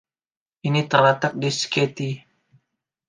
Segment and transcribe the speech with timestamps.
[0.67, 2.09] Ini terletak di Sketty.